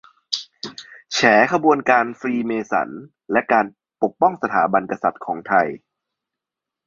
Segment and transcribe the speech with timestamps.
[1.13, 1.19] แฉ
[1.53, 2.89] ขบวนการฟรีเมสัน
[3.31, 3.65] และการ
[4.01, 5.67] ปกป้องสถาบันกษัตริย์ของไทย